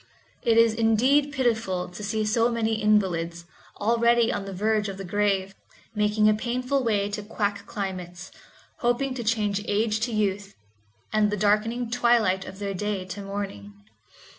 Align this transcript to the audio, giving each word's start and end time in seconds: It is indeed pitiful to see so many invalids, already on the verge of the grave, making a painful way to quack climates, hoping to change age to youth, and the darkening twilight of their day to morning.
It 0.41 0.57
is 0.57 0.73
indeed 0.73 1.31
pitiful 1.31 1.87
to 1.87 2.03
see 2.03 2.25
so 2.25 2.49
many 2.49 2.81
invalids, 2.81 3.45
already 3.79 4.33
on 4.33 4.45
the 4.45 4.51
verge 4.51 4.89
of 4.89 4.97
the 4.97 5.05
grave, 5.05 5.53
making 5.93 6.27
a 6.27 6.33
painful 6.33 6.83
way 6.83 7.07
to 7.11 7.21
quack 7.21 7.67
climates, 7.67 8.31
hoping 8.77 9.13
to 9.13 9.23
change 9.23 9.61
age 9.67 9.99
to 9.99 10.11
youth, 10.11 10.55
and 11.13 11.29
the 11.29 11.37
darkening 11.37 11.87
twilight 11.91 12.45
of 12.45 12.57
their 12.57 12.73
day 12.73 13.05
to 13.05 13.21
morning. 13.21 13.73